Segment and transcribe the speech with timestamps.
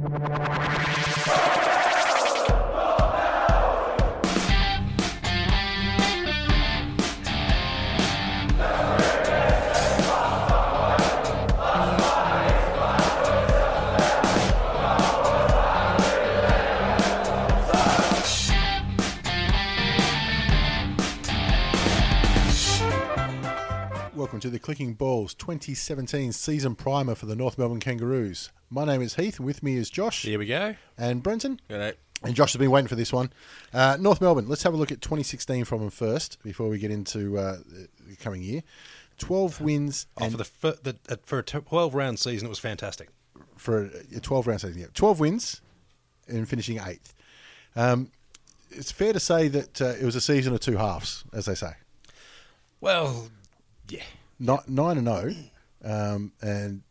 [0.00, 0.16] Welcome
[24.40, 28.50] to the Clicking Balls 2017 season primer for the North Melbourne Kangaroos.
[28.70, 30.76] My name is Heath, and with me is Josh Here we go.
[30.96, 31.60] and Brenton.
[31.68, 31.94] G'day.
[32.22, 33.32] And Josh has been waiting for this one.
[33.72, 36.90] Uh, North Melbourne, let's have a look at 2016 from them first before we get
[36.90, 37.56] into uh,
[38.08, 38.62] the coming year.
[39.18, 42.48] 12 wins Oh, and for the, fir- the uh, for a twelve round season, it
[42.48, 43.08] was fantastic.
[43.56, 44.80] for a 12 round season.
[44.80, 45.60] Yeah, 12 wins
[46.28, 47.14] and finishing eighth.
[47.76, 48.10] Um,
[48.70, 51.54] it's fair to say that uh, it was a season of two halves, as they
[51.54, 51.72] say.
[52.80, 53.28] Well,
[53.88, 54.02] yeah,
[54.38, 55.34] Ni- Nine and zero,
[55.84, 56.82] um, and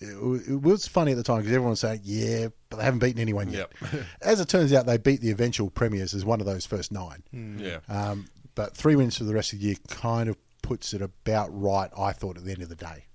[0.00, 3.20] it, was funny at the time because everyone was saying, "Yeah, but they haven't beaten
[3.20, 3.70] anyone yet."
[4.22, 7.22] as it turns out, they beat the eventual premiers as one of those first nine.
[7.58, 7.80] Yeah.
[7.88, 11.48] Um, but three wins for the rest of the year kind of puts it about
[11.52, 11.90] right.
[11.96, 13.06] I thought at the end of the day.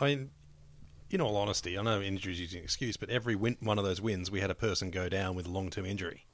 [0.00, 0.30] I mean,
[1.10, 4.00] in all honesty, I know injuries is an excuse, but every win- one of those
[4.00, 6.26] wins, we had a person go down with a long term injury.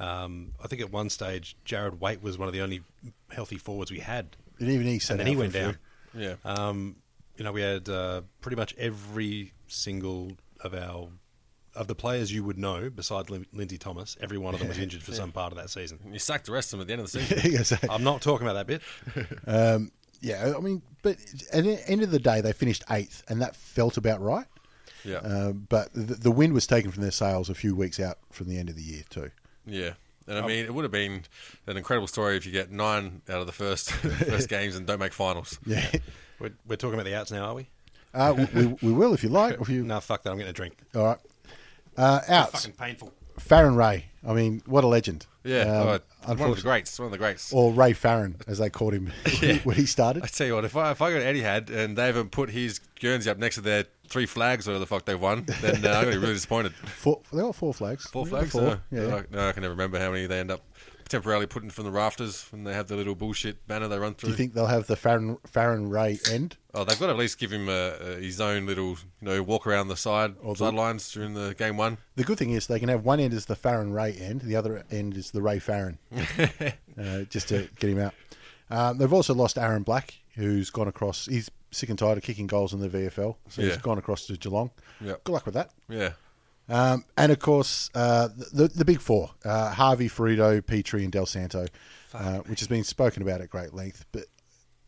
[0.00, 2.82] Um, I think at one stage, Jarrad Waite was one of the only
[3.30, 5.78] healthy forwards we had, And even he said, and then he went down.
[6.14, 6.34] Yeah.
[6.44, 6.96] Um,
[7.38, 11.08] you know, we had uh, pretty much every single of our
[11.74, 14.78] of the players you would know, besides Lin- Lindsay Thomas, every one of them was
[14.80, 16.00] injured for some part of that season.
[16.10, 17.78] you sacked the rest of them at the end of the season.
[17.88, 18.82] I'm not talking about that bit.
[19.46, 21.16] um, yeah, I mean, but
[21.52, 24.46] at the end of the day, they finished eighth, and that felt about right.
[25.04, 25.18] yeah.
[25.18, 28.48] Um, but the, the wind was taken from their sails a few weeks out from
[28.48, 29.30] the end of the year too.
[29.64, 29.92] yeah.
[30.26, 31.22] And I mean, it would have been
[31.66, 34.98] an incredible story if you get nine out of the first first games and don't
[34.98, 35.58] make finals.
[35.64, 35.90] Yeah,
[36.38, 37.68] We're, we're talking about the outs now, are we?
[38.14, 39.60] uh, we, we will if you like.
[39.60, 40.30] If you No, fuck that.
[40.30, 40.74] I'm getting a drink.
[40.94, 41.18] all right,
[41.96, 42.64] uh, outs.
[42.64, 43.12] Fucking painful.
[43.38, 44.06] Farron Ray.
[44.26, 45.26] I mean, what a legend.
[45.44, 45.60] Yeah.
[45.62, 46.98] Um, oh, one of the greats.
[46.98, 47.52] One of the greats.
[47.52, 49.12] or Ray Farron, as they called him
[49.64, 50.24] when he started.
[50.24, 52.50] I tell you what, if I if I go to Etihad and they haven't put
[52.50, 55.84] his Guernsey up next to their three flags or whatever the fuck they've won, then
[55.86, 56.72] uh, I'm going to be really disappointed.
[56.74, 58.06] Four, they got four flags.
[58.08, 58.50] Four flags?
[58.50, 58.62] Four.
[58.62, 58.80] No.
[58.90, 59.06] Yeah.
[59.06, 60.62] No, no, I can never remember how many they end up
[61.08, 64.28] temporarily putting from the rafters when they have the little bullshit banner they run through.
[64.28, 66.56] Do you think they'll have the Farron, Farron Ray end?
[66.74, 69.42] Oh, they've got to at least give him uh, uh, his own little, you know,
[69.42, 71.98] walk around the side Or the- sidelines during the game one.
[72.16, 74.56] The good thing is they can have one end as the Farron Ray end, the
[74.56, 75.98] other end is the Ray Farron,
[76.98, 78.14] uh, just to get him out.
[78.70, 81.26] Um, they've also lost Aaron Black, who's gone across.
[81.26, 84.36] He's sick and tired of kicking goals in the VFL, so he's gone across to
[84.36, 84.70] Geelong.
[85.00, 85.24] Yep.
[85.24, 85.70] Good luck with that.
[85.88, 86.10] Yeah,
[86.68, 91.26] Um, and of course, uh, the the big four: uh, Harvey, Firrito, Petrie, and Dal
[91.26, 91.66] Santo,
[92.14, 94.04] uh, which has been spoken about at great length.
[94.12, 94.24] But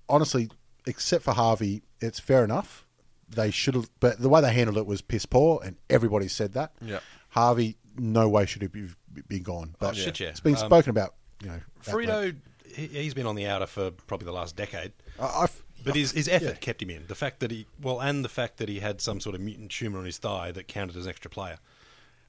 [0.08, 0.50] honestly,
[0.86, 2.86] except for Harvey, it's fair enough.
[3.28, 6.52] They should have, but the way they handled it was piss poor, and everybody said
[6.54, 6.72] that.
[6.82, 6.98] Yeah.
[7.30, 8.88] Harvey, no way should have be,
[9.28, 9.76] been gone.
[9.78, 10.28] But Oh, shit, yeah.
[10.28, 11.14] it's been Um, spoken about.
[11.40, 11.66] You know, length.
[11.86, 12.36] Firrito,
[12.74, 14.92] he, he's been on the outer for probably the last decade.
[15.20, 16.54] I, I've, But his, his effort yeah.
[16.54, 17.06] kept him in.
[17.06, 19.70] The fact that he, well, and the fact that he had some sort of mutant
[19.70, 21.58] tumour on his thigh that counted as an extra player.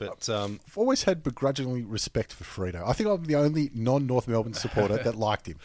[0.07, 2.88] But um, I've always had begrudgingly respect for Firrito.
[2.88, 5.57] I think I'm the only non-North Melbourne supporter that liked him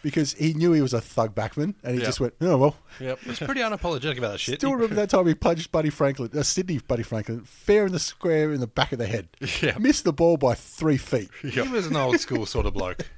[0.00, 2.06] because he knew he was a thug backman, and he Yeah.
[2.06, 3.18] just went, "Oh well." yep.
[3.20, 4.60] he's pretty unapologetic about that shit.
[4.60, 7.98] Still remember that time he punched Buddy Franklin, uh, Sydney Buddy Franklin, fair in the
[7.98, 9.28] square in the back of the head.
[9.60, 9.76] Yeah.
[9.78, 11.30] Missed the ball by three feet.
[11.42, 13.08] He was an old school sort of bloke.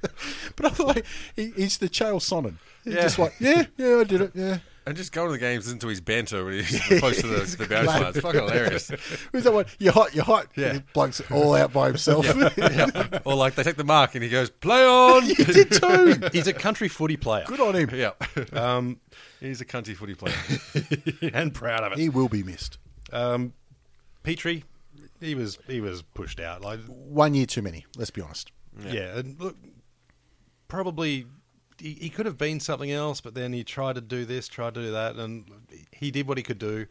[0.55, 1.01] But I thought
[1.35, 2.55] he, he's the Chael Sonnen.
[2.83, 3.01] He's Yeah.
[3.01, 4.57] just like, yeah, yeah, I did it, yeah.
[4.91, 7.65] And just going to the games into his banter when he's close to the, the
[7.69, 8.03] boundary line.
[8.07, 8.89] It's fucking hilarious.
[9.31, 9.65] Who's that one?
[9.79, 10.47] You're hot, you're hot.
[10.57, 10.67] Yeah.
[10.67, 12.25] And the bloke's all out by himself.
[12.57, 13.19] yeah.
[13.23, 15.23] Or like they take the mark and he goes, play on.
[15.23, 16.27] he did too.
[16.33, 17.45] He's a country footy player.
[17.47, 17.89] Good on him.
[17.93, 18.11] yeah.
[18.51, 18.99] Um,
[19.39, 20.35] He's a country footy player.
[21.33, 21.97] and proud of it.
[21.97, 22.77] He will be missed.
[23.13, 23.53] Um,
[24.23, 24.65] Petrie,
[25.21, 26.61] he was he was pushed out.
[26.63, 28.51] Like One year too many, let's be honest.
[28.85, 29.55] yeah, and look,
[30.67, 31.25] probably
[31.81, 34.73] he, he could have been something else, but then he tried to do this, tried
[34.75, 35.45] to do that, and
[35.91, 36.85] he did what he could do.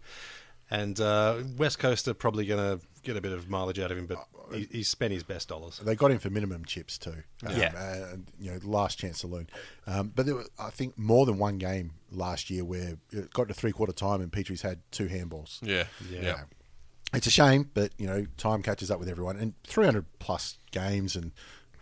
[0.73, 3.99] And uh, West Coast are probably going to get a bit of mileage out of
[3.99, 4.19] him, but
[4.53, 5.81] he, he's spent his best dollars.
[5.83, 7.23] They got him for minimum chips too.
[7.45, 7.73] Um, Yeah.
[7.77, 9.49] uh, you know, last chance saloon.
[9.89, 13.49] Um, but there was, I think more than one game last year where it got
[13.49, 15.59] to three quarter time and Petrie's had two handballs.
[15.63, 16.21] Yeah, Yeah.
[16.23, 16.41] yeah,
[17.15, 19.37] It's a shame, but you know, time catches up with everyone.
[19.39, 21.33] And 300 plus games and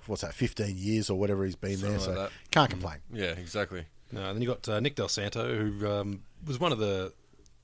[0.09, 2.31] what's that, 15 years or whatever he's been there, Something so that.
[2.51, 2.97] can't complain.
[3.13, 3.85] yeah, exactly.
[4.11, 7.13] No, and then you got uh, Nick Dal Santo, who um, was one of the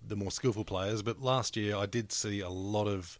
[0.06, 1.00] the more skillful players.
[1.02, 3.19] But last year, I did see a lot of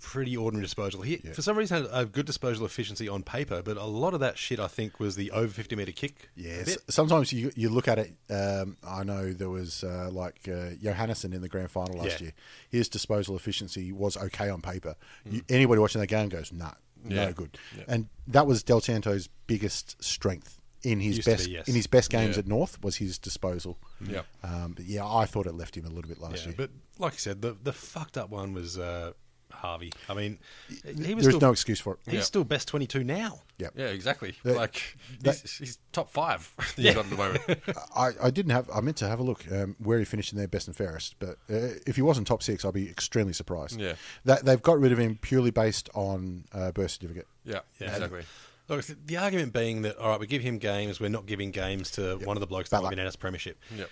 [0.00, 1.00] pretty ordinary disposal.
[1.02, 4.20] He, for some reason, had a good disposal efficiency on paper, but a lot of
[4.20, 6.28] that shit, I think, was the over fifty meter kick.
[6.36, 6.76] a Yes.
[6.90, 8.12] Sometimes you you look at it.
[8.30, 12.24] Um, I know there was uh, like uh, Johannisen in the grand final last Yeah.
[12.24, 12.32] year.
[12.68, 14.96] His disposal efficiency was okay on paper.
[15.24, 16.72] You, anybody watching that game goes, nah,
[17.06, 17.26] Yeah.
[17.26, 17.58] no good.
[17.76, 17.84] Yeah.
[17.88, 21.68] And that was Dal Santo's biggest strength in his Used best be, yes.
[21.68, 22.40] in his best games Yeah.
[22.40, 23.78] at North was his disposal.
[24.04, 24.22] Yeah.
[24.42, 26.54] Um, but yeah, I thought it left him a little bit last Yeah, year.
[26.56, 29.12] but like I said, the the fucked up one was uh,
[29.52, 29.92] Harvey.
[30.08, 30.38] I mean,
[30.68, 32.00] he was There's still, no excuse for it.
[32.06, 32.20] He's Yeah.
[32.22, 33.42] still best twenty two now.
[33.58, 33.74] Yep.
[33.76, 34.34] Yeah, exactly.
[34.44, 37.42] That- like that- he's, he's top five that you got at the moment.
[37.96, 38.68] I, I didn't have.
[38.74, 41.16] I meant to have a look um, where he finished in their best and fairest,
[41.18, 43.78] but uh, if he wasn't top six, I'd be extremely surprised.
[43.80, 43.94] Yeah.
[44.24, 47.26] that they've got rid of him purely based on uh, birth certificate.
[47.44, 47.92] Yeah, Yeah.
[47.92, 48.22] exactly.
[48.68, 51.90] Look, the argument being that all right, we give him games, we're not giving games
[51.92, 52.96] to one of the blokes that Bad might luck.
[52.96, 53.58] be in premiership.
[53.76, 53.90] Yep.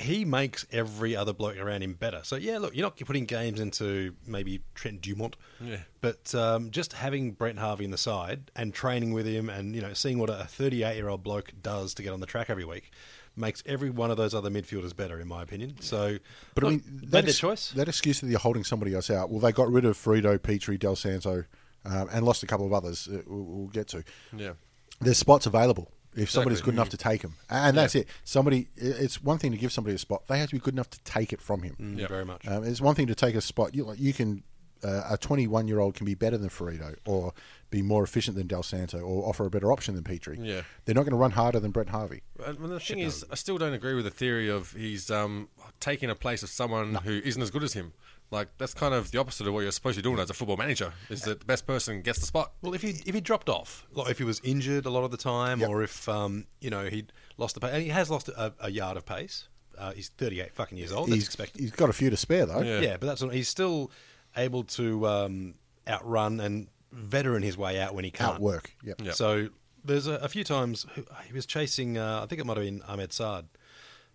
[0.00, 2.20] He makes every other bloke around him better.
[2.24, 5.78] So yeah, look, you're not putting games into maybe Trent Dumont, Yeah.
[6.00, 9.82] but um, just having Brent Harvey in the side and training with him, and you
[9.82, 12.64] know seeing what a 38 year old bloke does to get on the track every
[12.64, 12.90] week,
[13.36, 15.74] makes every one of those other midfielders better, in my opinion.
[15.80, 16.18] So,
[16.54, 17.70] But look, I mean, made that their ex- choice.
[17.72, 19.30] That excuse that you're holding somebody else out.
[19.30, 21.44] Well, they got rid of Firrito, Petrie, Dal Santo,
[21.84, 23.06] um, and lost a couple of others.
[23.06, 24.02] Uh, we'll, we'll get to.
[24.36, 24.52] Yeah.
[25.00, 26.72] There's spots available if somebody's Exactly.
[26.72, 28.08] good enough to take him, and that's it.
[28.24, 28.68] Somebody.
[28.76, 31.00] It's one thing to give somebody a spot; they have to be good enough to
[31.04, 31.76] take it from him.
[31.80, 32.08] Mm, Yep.
[32.08, 32.46] Very much.
[32.48, 33.74] Um, it's one thing to take a spot.
[33.74, 34.42] You, like, you can
[34.82, 37.32] uh, a 21 year old can be better than Firrito, or
[37.70, 40.38] be more efficient than Dal Santo, or offer a better option than Petrie.
[40.40, 40.62] Yeah.
[40.84, 42.22] they're not going to run harder than Brent Harvey.
[42.44, 45.48] And well, the thing is, I still don't agree with the theory of he's um,
[45.78, 47.92] taking a place of someone who isn't as good as him.
[48.30, 50.34] Like that's kind of the opposite of what you're supposed to be doing as a
[50.34, 50.92] football manager.
[51.08, 52.52] Is that the best person gets the spot?
[52.62, 55.10] Well, if he if he dropped off, like if he was injured a lot of
[55.10, 55.68] the time, Yep.
[55.68, 58.70] or if um, you know he'd lost the pace, and he has lost a, a
[58.70, 59.48] yard of pace.
[59.78, 61.08] Uh, he's 38 fucking years old.
[61.08, 61.60] That's He's, expected.
[61.60, 62.60] he's got a few to spare though.
[62.60, 62.80] Yeah.
[62.80, 63.90] Yeah, but that's not, he's still
[64.36, 65.54] able to um,
[65.88, 68.40] outrun and veteran his way out when he can't.
[68.40, 68.72] work.
[68.84, 69.00] Yep.
[69.02, 69.12] Yeah.
[69.12, 69.48] So
[69.82, 71.96] there's a, a few times who- he was chasing.
[71.96, 73.46] Uh, I think it might have been Ahmed Saad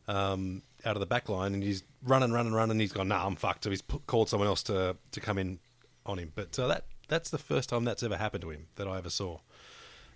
[0.08, 2.72] um, out of the back line, and he's running, running, running.
[2.72, 5.38] And he's gone, "Nah, I'm fucked." So he's p- called someone else to to come
[5.38, 5.60] in
[6.06, 6.32] on him.
[6.36, 9.10] But uh, that that's the first time that's ever happened to him that I ever
[9.10, 9.40] saw,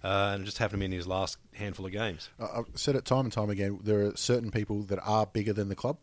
[0.04, 2.30] uh, and it just happened to him in his last handful of games.
[2.40, 3.80] I've said it time and time again.
[3.84, 5.98] There are certain people that are bigger than the club,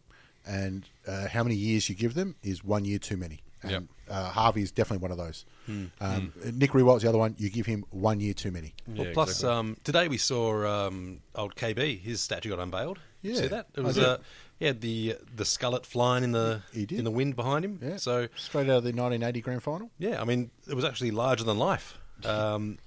[0.46, 3.40] and uh, how many years you give them is one year too many.
[3.62, 3.82] And Yep.
[4.10, 5.44] uh, Harvey is definitely one of those.
[5.66, 5.86] Hmm.
[6.00, 7.34] Um, Nick Riewoldt's the other one.
[7.38, 8.74] You give him one year too many.
[8.86, 9.50] Well, Yeah, plus exactly.
[9.58, 11.98] um, today we saw um, old KB.
[12.00, 12.98] His statue got unveiled.
[13.22, 13.66] You Yeah, see that?
[13.74, 14.04] It was did.
[14.04, 14.18] uh,
[14.58, 17.80] he had the the skullet flying in the in the wind behind him.
[17.82, 17.96] Yeah.
[17.96, 19.90] So straight out of the 1980 grand final.
[19.98, 22.78] yeah, I mean it was actually larger than life, um,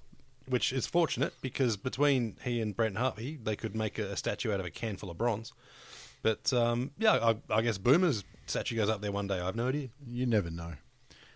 [0.47, 4.51] which is fortunate because between he and Brent Harvey, they could make a, a statue
[4.53, 5.51] out of a can full of bronze.
[6.21, 7.13] But um, yeah,
[7.49, 9.39] I, I guess Boomer's statue goes up there one day.
[9.39, 9.89] I have no idea.
[10.07, 10.73] You never know.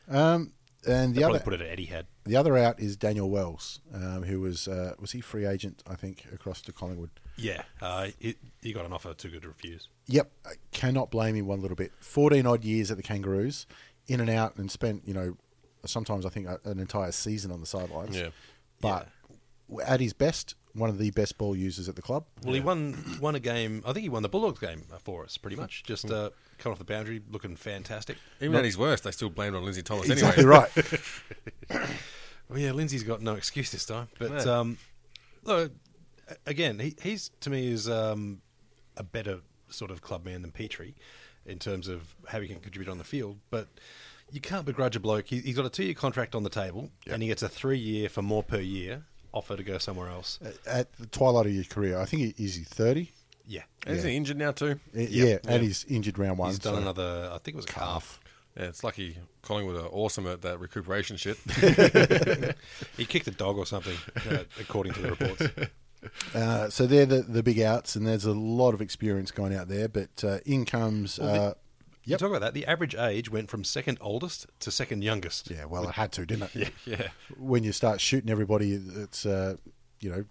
[0.10, 0.54] Um,
[0.86, 2.04] and the other put it at Etihad.
[2.26, 5.82] the other out is Daniel Wells, um, who was uh, was he free agent?
[5.90, 7.10] I think across to Collingwood.
[7.38, 9.88] Yeah, uh, he, he got an offer too good to refuse.
[10.08, 11.94] Yep, I cannot blame him one little bit.
[12.02, 13.66] Fourteen odd years at the Kangaroos,
[14.08, 15.38] in and out, and spent you know
[15.86, 18.18] sometimes I think an entire season on the sidelines.
[18.18, 18.30] Yeah.
[18.82, 19.08] but
[19.86, 22.26] at his best, one of the best ball users at the club.
[22.44, 23.84] Well, he won won a game.
[23.86, 25.84] I think he won the Bulldogs game for us, pretty much.
[25.84, 26.14] Just Hmm.
[26.14, 26.30] uh,
[26.64, 28.18] coming off the boundary, looking fantastic.
[28.42, 30.68] Even at his worst, they still blamed on Lindsay Thomas Exactly anyway.
[31.70, 31.90] right.
[32.50, 34.10] Well, yeah, Lindsay's got no excuse this time.
[34.20, 34.60] But Yeah.
[34.60, 34.78] um,
[35.44, 35.72] look,
[36.46, 38.42] again, he, he's to me is um,
[38.98, 39.40] a better
[39.70, 40.96] sort of club man than Petrie
[41.46, 43.40] in terms of how he can contribute on the field.
[43.50, 43.70] But
[44.32, 45.28] you can't begrudge a bloke.
[45.28, 47.80] He, he's got a two year contract on the table, and he gets a three
[47.80, 50.38] year for more per year offer to go somewhere else.
[50.68, 53.14] at the twilight of your career, I think he, is he thirty?
[53.46, 54.80] Yeah, And Is he injured now too?
[54.94, 56.50] Yeah, and he's injured round one.
[56.50, 57.30] he's done so- another.
[57.34, 58.20] I think it was a calf.
[58.58, 61.38] Yeah, it's lucky Collingwood are awesome at that recuperation shit.
[62.98, 63.98] He kicked a dog or something,
[64.30, 65.48] uh, according to the reports.
[66.36, 69.70] Uh, so they're the, the big outs, and there's a lot of experience going out
[69.70, 69.88] there.
[69.88, 71.56] But uh, in comes, Well,
[72.06, 72.54] the- uh, talk about that.
[72.54, 75.50] The average age went from second oldest to second youngest.
[75.50, 76.74] yeah, well, it had to, didn't it?
[76.86, 76.96] Yeah.
[76.98, 77.08] yeah,
[77.38, 79.56] When you start shooting everybody that's uh,
[80.02, 80.26] you know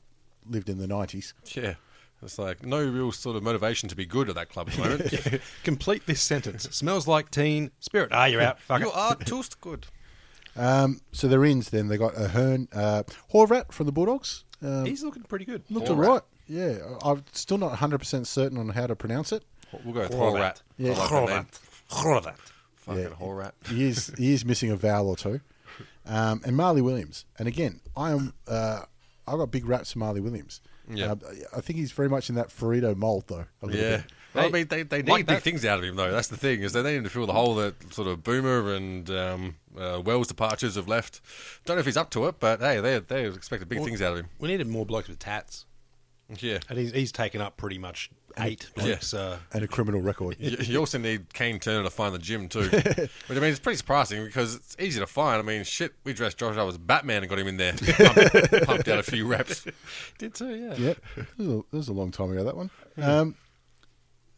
[0.46, 1.32] lived in the nineties.
[1.54, 1.76] yeah.
[2.22, 4.80] It's like no real sort of motivation to be good at that club at the
[4.82, 5.42] moment.
[5.64, 6.64] Complete this sentence.
[6.70, 8.10] Smells like teen spirit.
[8.12, 8.60] Ah, you're out.
[8.60, 8.94] Fuck you it.
[8.96, 9.86] are toast good.
[10.56, 13.02] Um, so their ins then they got Ahern, uh,
[13.32, 14.44] Horvat from the Bulldogs.
[14.62, 15.62] Um, He's looking pretty good.
[15.70, 16.22] looked All all right.
[16.48, 19.44] Yeah, I'm still not 100% certain on how to pronounce it.
[19.84, 20.60] We'll go with Horvat.
[20.76, 20.92] Yeah.
[20.92, 21.46] I like that name.
[21.90, 22.36] Horvat.
[22.76, 23.08] Fucking Yeah.
[23.08, 23.52] Horvat.
[23.68, 25.40] He is he is missing a vowel or two.
[26.04, 27.24] Um, and Marley Williams.
[27.38, 28.80] And again, I am uh,
[29.26, 30.60] I got big raps for Marley Williams.
[30.90, 31.12] Yeah.
[31.12, 31.16] Uh,
[31.56, 33.46] I think he's very much in that Firrito mold though.
[33.62, 33.96] A Yeah.
[33.98, 34.04] bit.
[34.34, 36.10] Well, I mean, they, they need like big that- things out of him, though.
[36.10, 38.72] That's the thing, is they need him to fill the hole that sort of Boomer
[38.72, 41.20] and um, uh, Wells' departures have left.
[41.66, 44.12] Don't know if he's up to it, but hey, they they expected big things out
[44.12, 44.28] of him.
[44.38, 45.66] We needed more blokes with tats.
[46.40, 46.58] Yeah.
[46.68, 49.12] And he's, he's taken up pretty much eight blokes.
[49.14, 50.36] Uh, And a criminal record.
[50.38, 52.68] You, you also need Kayne Turner to find the gym too.
[53.28, 55.38] But I mean, it's pretty surprising because it's easy to find.
[55.38, 58.66] I mean, shit, we dressed Josh up as Batman and got him in there, pumped,
[58.66, 59.66] pumped out a few reps.
[60.18, 60.74] did too, yeah.
[60.74, 60.98] Yep.
[61.16, 62.70] This was, a, this was a long time ago, that one.
[62.98, 63.34] Um,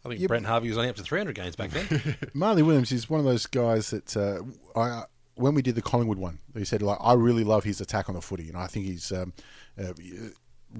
[0.05, 2.17] I think Brent Harvey was only up to 300 games back then.
[2.35, 4.41] Marley Williams is one of those guys that uh,
[4.79, 5.05] I
[5.37, 8.15] when we did the Collingwood one, he said like I really love his attack on
[8.15, 9.33] the footy, and I think he's um,
[9.79, 9.93] uh,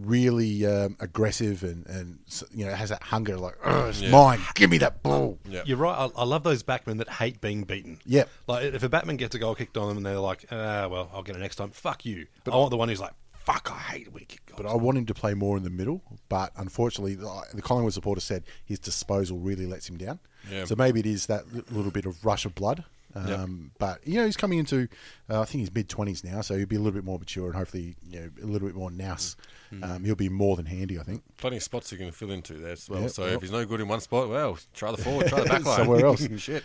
[0.01, 2.19] really um, aggressive and and
[2.53, 4.11] you know has that hunger like it's Yeah.
[4.11, 5.39] mine, give me that ball.
[5.49, 5.63] Yeah.
[5.67, 5.97] You're right.
[5.97, 8.01] I, I love those backmen that hate being beaten.
[8.07, 8.29] Yep.
[8.47, 11.11] Like if a backman gets a goal kicked on them and they're like, ah, well,
[11.13, 11.71] I'll get it next time.
[11.71, 12.27] Fuck you.
[12.45, 14.61] But I want the one who's like, fuck, I hate it when you kick goals.
[14.63, 16.03] But I want him to play more in the middle.
[16.29, 20.19] But unfortunately, the the Collingwood supporter said his disposal really lets him down.
[20.51, 20.65] Yeah.
[20.65, 22.85] So maybe it is that little bit of rush of blood.
[23.15, 24.89] Um, But you know, he's coming into,
[25.31, 27.47] uh, I think he's mid twenties now, so he'll be a little bit more mature
[27.47, 29.37] and hopefully, you know, a little bit more nous.
[29.83, 31.23] Um, he'll be more than handy, I think.
[31.37, 33.03] Plenty of spots he can fill into there as well.
[33.03, 35.41] Yeah, so well- if he's no good in one spot, well, try the forward, try
[35.41, 35.77] the back line.
[35.79, 36.27] Somewhere else.
[36.39, 36.63] Shit.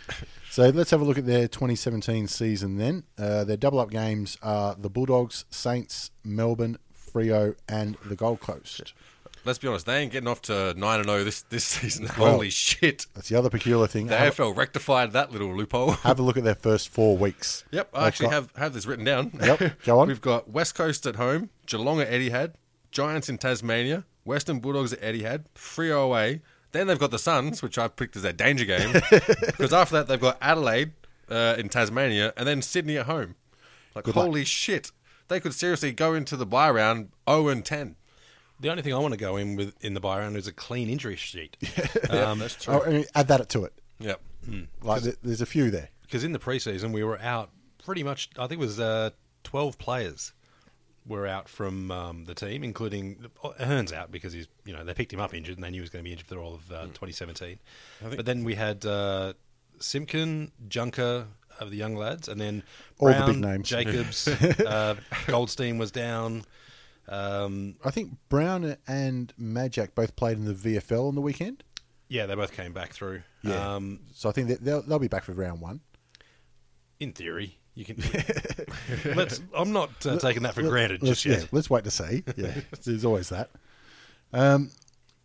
[0.50, 3.02] So let's have a look at their 2017 season then.
[3.18, 6.78] Uh, their double up games are the Bulldogs, Saints, Melbourne,
[7.12, 8.92] Freo, and the Gold Coast.
[9.44, 12.08] Let's be honest, they ain't getting off to 9 and 0 this, this season.
[12.18, 13.06] Well- Holy shit.
[13.14, 14.06] That's the other peculiar thing.
[14.08, 15.92] The Have, AFL rectified that little loophole.
[15.92, 17.64] have a look at their first four weeks.
[17.70, 19.30] Yep, I They've actually got- have, have this written down.
[19.42, 20.08] Yep, go on.
[20.08, 22.54] We've got West Coast at home, Geelong at Etihad,
[22.90, 26.42] Giants in Tasmania, Western Bulldogs at Etihad, Freo away.
[26.72, 28.92] Then they've got the Suns, which I picked as their danger game.
[29.10, 30.92] because after that, they've got Adelaide
[31.28, 33.34] uh, in Tasmania, and then Sydney at home.
[33.94, 34.26] Like, Good luck.
[34.26, 34.92] holy shit.
[35.28, 37.96] They could seriously go into the bye round 0 and 10.
[38.60, 40.52] The only thing I want to go in with in the bye round is a
[40.52, 41.56] clean injury sheet.
[42.10, 42.74] Um, That's true.
[42.74, 43.72] Oh, and add that to it.
[44.00, 44.20] Yep.
[44.82, 45.88] Like there's a few there.
[46.02, 47.50] Because in the preseason, we were out
[47.84, 49.10] pretty much, I think it was uh,
[49.44, 50.32] 12 players
[51.06, 53.26] were out from um, the team, including
[53.60, 55.80] Hearns out because he's, you know, they picked him up injured and they knew he
[55.80, 57.58] was going to be injured for all of uh, 2017.
[58.16, 59.32] but then we had uh,
[59.78, 61.26] Simpkin, Junker
[61.58, 62.62] of the young lads, and then
[62.98, 63.68] All the big names.
[63.68, 64.28] Jacobs,
[64.60, 66.44] uh, Goldstein was down.
[67.10, 71.64] Um, I think Brown and Majak both played in the VFL on the weekend.
[72.08, 73.22] yeah, they both came back through.
[73.42, 73.74] Yeah.
[73.74, 75.80] Um, So I think they'll, they'll be back for round one.
[77.00, 77.96] in theory, you can.
[79.16, 79.40] let's.
[79.54, 81.40] I'm not uh, taking that for granted Let's, just yet.
[81.42, 82.22] yeah, let's wait to see.
[82.36, 83.50] Yeah, there's always that.
[84.32, 84.70] Um,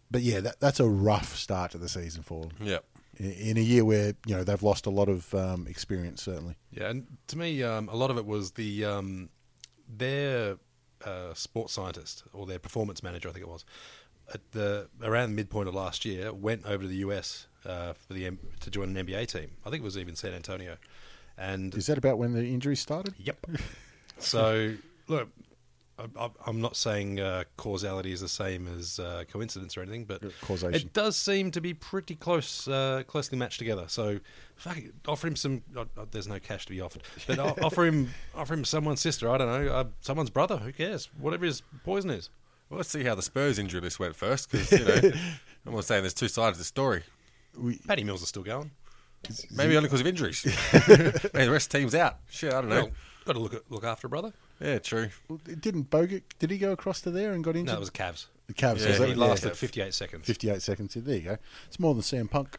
[0.10, 2.80] but yeah, that, that's a rough start to the season for them.
[3.18, 6.56] In, in a year where you know they've lost a lot of um, experience, certainly.
[6.72, 9.30] Yeah, and to me, um, a lot of it was the um,
[9.88, 10.58] their
[11.06, 13.66] uh, sports scientist or their performance manager, I think it was,
[14.34, 18.14] at the around the midpoint of last year, went over to the US uh, for
[18.14, 18.32] the
[18.62, 19.52] to join an NBA team.
[19.66, 20.78] I think it was even San Antonio,
[21.38, 23.14] and Is that about when the injury started?
[23.18, 23.48] Yep.
[24.18, 24.74] so
[25.08, 25.30] look,
[26.46, 30.74] I'm not saying uh, causality is the same as uh, coincidence or anything, but Causation.
[30.74, 33.86] it does seem to be pretty close, uh, closely matched together.
[33.88, 34.20] So,
[34.58, 35.62] fuck it, offer him some.
[35.76, 39.00] Uh, uh, there's no cash to be offered, but o- offer him, offer him someone's
[39.00, 39.30] sister.
[39.30, 40.58] I don't know, uh, someone's brother.
[40.58, 41.10] Who cares?
[41.18, 42.30] Whatever his poison is.
[42.70, 45.12] Well, let's see how the Spurs injury list went first, because, you know,
[45.66, 47.04] I'm not saying there's two sides to the story.
[47.88, 48.72] Paddy Mills is still going.
[49.52, 50.44] Maybe only because of injuries.
[50.74, 52.18] Maybe the rest of the team's out.
[52.30, 52.76] Shit, I don't know.
[52.84, 52.92] Well,
[53.26, 54.34] got to look at, look after a brother.
[54.60, 55.10] Yeah, true.
[55.28, 56.24] Well, Didn't Bogut?
[56.40, 57.74] Did he go across to there and got injured?
[57.74, 58.28] No, it was Cavs.
[58.48, 58.80] the Cavs.
[58.82, 58.98] Yeah, was?
[59.00, 59.16] He Yeah.
[59.16, 60.26] lasted 58 seconds.
[60.26, 60.94] 58 seconds.
[60.94, 61.38] There you go.
[61.68, 62.58] It's more than Sam Punk.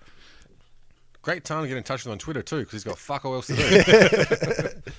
[1.23, 3.25] Great time to get in touch with him on Twitter, too, because he's got fuck
[3.25, 3.63] all else to do.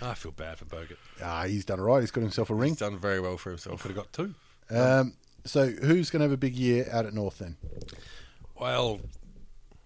[0.02, 0.96] I feel bad for Bogut.
[1.22, 2.00] Ah, he's done all right.
[2.00, 2.70] He's got himself a ring.
[2.70, 3.80] he's done very well for himself.
[3.82, 4.34] Could have got two.
[4.70, 5.14] Um,
[5.44, 7.56] so who's going to have a big year out at North then?
[8.58, 9.00] Well,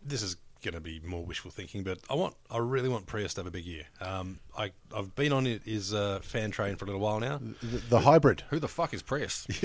[0.05, 3.35] this is going to be more wishful thinking, but I want, I really want Prius
[3.35, 3.85] to have a big year.
[4.01, 7.39] Um, I, I've been on it, his uh, fan train for a little while now.
[7.63, 8.43] The, the hybrid.
[8.51, 9.47] Who the fuck is Prius?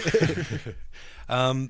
[1.29, 1.69] Um,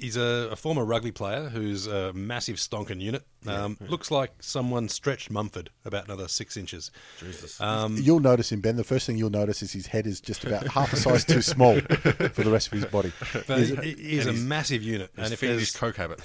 [0.00, 3.22] he's a, a former rugby player who's a massive stonking unit.
[3.46, 6.90] Um, Looks like someone stretched Mumford about another six inches.
[7.18, 7.60] Jesus.
[7.60, 8.76] Um, You'll notice him, Ben.
[8.76, 11.42] The first thing you'll notice is his head is just about half a size too
[11.42, 13.12] small for the rest of his body.
[13.46, 16.20] but he, he is a massive unit, his and if fiendish there's, coke habit.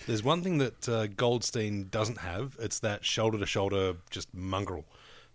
[0.06, 4.84] there's one thing that uh, Goldstein doesn't have, it's that shoulder to shoulder just mongrel.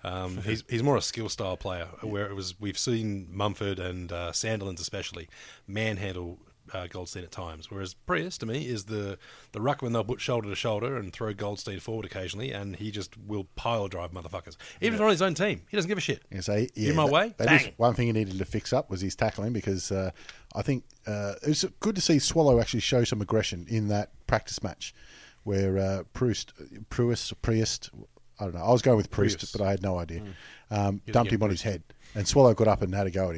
[0.04, 4.12] Um, he's he's more a skill style player, where it was we've seen Mumford and
[4.12, 5.28] uh, Sandilands especially
[5.68, 6.40] manhandle
[6.74, 7.70] uh, Goldstein at times.
[7.72, 9.18] Whereas Prius, to me, is the
[9.52, 13.18] the ruckman they'll put shoulder to shoulder and throw Goldstein forward occasionally, and he just
[13.28, 14.58] will pile drive motherfuckers.
[14.82, 16.24] Even if they're on his own team, he doesn't give a shit.
[16.32, 17.34] Yeah, so, yeah, In my that- way?
[17.38, 17.74] that is Bang.
[17.78, 20.12] one thing he needed to fix up was his tackling because uh,
[20.56, 24.12] I think uh, it was good to see Swallow actually show some aggression in that
[24.28, 24.94] practice match
[25.44, 26.54] where uh, Proust,
[26.90, 27.90] Pruist, Priest,
[28.40, 28.64] I don't know.
[28.64, 29.52] I was going with Priest, Prius.
[29.52, 30.22] but I had no idea.
[30.22, 30.78] Mm.
[30.78, 31.82] Um, dumped him on his head,
[32.14, 33.38] and Swallow got up and had a go at him.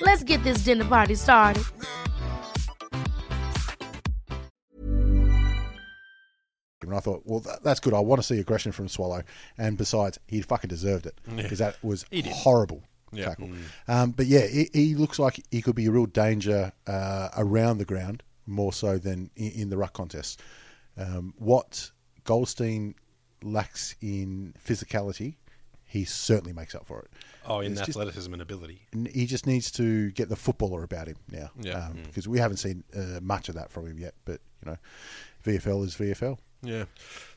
[0.00, 1.64] Let's get this dinner party started.
[6.82, 7.92] And I thought, well, that, that's good.
[7.92, 9.22] I want to see aggression from Swallow.
[9.58, 12.82] And besides, he fucking deserved it because that was horrible
[13.14, 13.50] tackle.
[13.88, 17.78] Um, but yeah, he, he looks like he could be a real danger uh, around
[17.78, 20.40] the ground more so than in, in the ruck contest.
[20.96, 21.90] Um, what
[22.24, 22.94] Goldstein
[23.42, 25.36] lacks in physicality,
[25.84, 27.10] he certainly makes up for it.
[27.48, 28.82] Oh, in It's just- athleticism and ability.
[29.12, 31.50] he just needs to get the footballer about him now.
[31.60, 31.86] Yeah.
[31.86, 34.14] Um, Because we haven't seen uh, much of that from him yet.
[34.24, 34.76] But, you know,
[35.44, 36.38] VFL is VFL.
[36.62, 36.84] Yeah.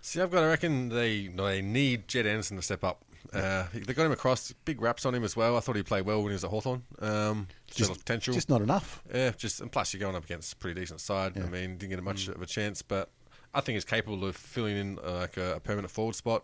[0.02, 3.04] See, I've got to reckon they they need Jed Anderson to step up.
[3.32, 5.56] Uh, they got him across, big raps on him as well.
[5.56, 6.84] I thought he played well when he was at Hawthorn.
[7.00, 8.34] Um, just, potential.
[8.34, 9.02] Just not enough.
[9.14, 11.38] Yeah, just and plus you're going up against a pretty decent side.
[11.38, 13.10] I mean, didn't get much of a chance, but
[13.54, 16.44] I think he's capable of filling in uh, like a, a permanent forward spot.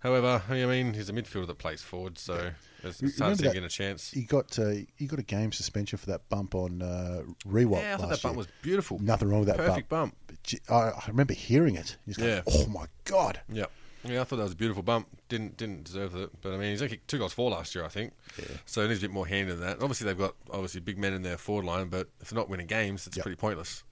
[0.00, 2.50] However, I mean, he's a midfielder that plays forward, so
[2.84, 4.10] it's, it's hard to get a chance.
[4.12, 7.94] He got uh, he got a game suspension for that bump on uh, Riewoldt Yeah,
[7.94, 8.38] I thought last that bump year.
[8.38, 8.98] was beautiful.
[9.00, 10.14] Nothing wrong with that Perfect bump.
[10.44, 11.96] Gee, I, I remember hearing it.
[12.06, 12.42] He's going, Yeah.
[12.46, 13.40] oh my god.
[13.52, 13.64] Yeah.
[14.04, 15.08] Yeah, I thought that was a beautiful bump.
[15.28, 17.88] Didn't didn't deserve it, but I mean, he's only two goals four last year, I
[17.88, 18.12] think.
[18.38, 18.44] Yeah.
[18.66, 19.78] So he needs a bit more hand in that.
[19.82, 22.68] Obviously, they've got obviously big men in their forward line, but if they're not winning
[22.68, 23.24] games, it's Yep.
[23.24, 23.82] pretty pointless.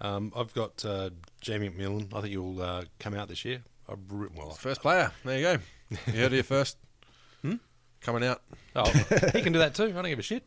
[0.00, 2.08] Um, I've got uh, Jamie Macmillan.
[2.14, 3.62] I think he'll uh, come out this year.
[3.88, 5.58] I re- well, First player, there you go.
[6.12, 6.76] You heard it here first.
[8.00, 8.42] Coming out.
[8.76, 8.88] Oh,
[9.32, 9.84] he can do that too.
[9.86, 10.44] I don't give a shit.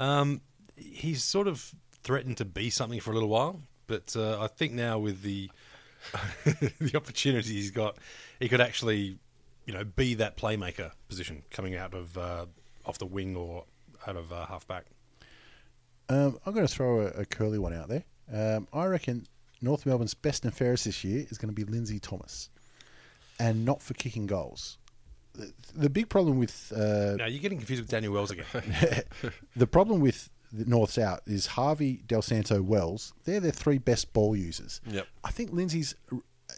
[0.00, 0.40] Um,
[0.76, 4.72] he's sort of threatened to be something for a little while, but uh, I think
[4.72, 5.48] now with the
[6.80, 7.98] the opportunity he's got,
[8.40, 9.18] he could actually,
[9.64, 12.46] you know, be that playmaker position coming out of uh,
[12.84, 13.64] off the wing or
[14.06, 14.86] out of uh, halfback.
[16.08, 18.02] Um, I'm going to throw a, a curly one out there.
[18.32, 19.26] Um, I reckon
[19.60, 22.50] North Melbourne's best and fairest this year is going to be Lindsay Thomas,
[23.38, 24.78] and not for kicking goals.
[25.34, 28.46] The, the big problem with uh, Now you're getting confused with Daniel Wells again.
[29.56, 33.12] the problem with the North's out is Harvey, Dal Santo, Wells.
[33.24, 34.80] They're their three best ball users.
[34.86, 35.06] Yep.
[35.24, 35.94] I think Lindsay's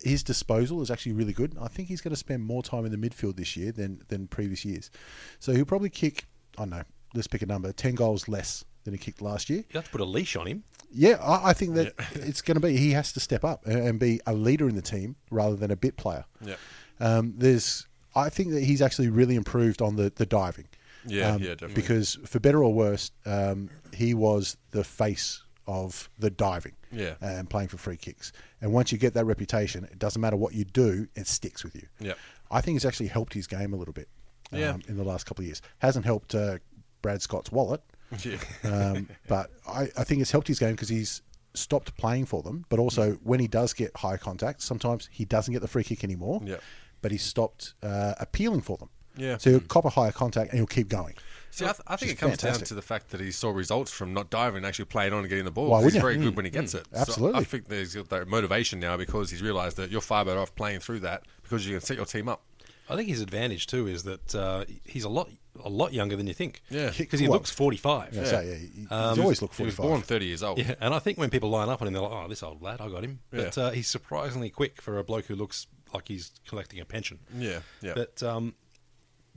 [0.02, 1.56] his disposal is actually really good.
[1.60, 4.28] I think he's going to spend more time in the midfield this year than than
[4.28, 4.90] previous years.
[5.38, 6.26] So he'll probably kick.
[6.56, 6.82] I don't know.
[7.14, 7.72] Let's pick a number.
[7.72, 9.58] Ten goals less than he kicked last year.
[9.70, 10.64] You have to put a leash on him.
[10.92, 12.76] Yeah, I, I think that it's going to be.
[12.76, 15.70] He has to step up and, and be a leader in the team rather than
[15.70, 16.24] a bit player.
[16.44, 16.56] Yeah.
[16.98, 17.86] Um, there's.
[18.14, 20.66] I think that he's actually really improved on the the diving.
[21.06, 21.74] Yeah, Um, yeah, definitely.
[21.76, 26.72] Because for better or worse, um, he was the face of the diving.
[26.92, 27.14] Yeah.
[27.20, 28.32] And playing for free kicks.
[28.60, 31.74] And once you get that reputation, it doesn't matter what you do, it sticks with
[31.76, 31.86] you.
[32.00, 32.14] Yeah.
[32.50, 34.08] I think it's actually helped his game a little bit.
[34.52, 34.70] Yeah.
[34.72, 36.58] Um, in the last couple of years, hasn't helped uh,
[37.00, 37.80] Brad Scott's wallet.
[38.24, 38.36] Yeah.
[38.64, 41.22] Um, but I, I think it's helped his game because he's
[41.54, 42.64] stopped playing for them.
[42.68, 46.02] But also, when he does get high contact, sometimes he doesn't get the free kick
[46.04, 46.40] anymore.
[46.44, 46.56] Yeah.
[47.02, 48.88] But he's stopped uh, appealing for them.
[49.16, 49.38] Yeah.
[49.38, 51.14] So he'll cop a higher contact and he'll keep going.
[51.52, 53.32] See, I, th- I think it it is comes down to the fact that he
[53.32, 55.68] saw results from not diving and actually playing on and getting the ball.
[55.68, 56.30] Why 'cause he's wouldn't very you?
[56.30, 56.86] good when he gets it.
[56.92, 57.40] So Absolutely.
[57.40, 60.54] I think there's got that motivation now because he's realised that you're far better off
[60.54, 62.42] playing through that because you can set your team up.
[62.88, 65.28] I think his advantage too is that uh, he's a lot
[65.64, 66.62] a lot younger than you think.
[66.70, 66.92] Yeah.
[66.96, 68.14] because he Well, looks 45.
[68.14, 68.24] Yeah.
[68.24, 69.84] So, yeah, he- he's Um, always looked forty five.
[69.84, 70.58] He was born 30 years old.
[70.58, 72.62] Yeah, and I think when people line up on him, they're like, "Oh, this old
[72.62, 73.64] lad, I got him." But Yeah.
[73.64, 77.18] uh, he's surprisingly quick for a bloke who looks like he's collecting a pension.
[77.36, 77.94] Yeah, yeah.
[77.94, 78.54] But um,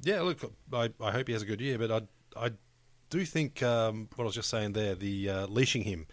[0.04, 0.40] yeah, look,
[0.72, 1.78] I, I hope he has a good year.
[1.78, 2.52] But I I
[3.10, 6.06] do think um, what I was just saying there, the uh, leashing him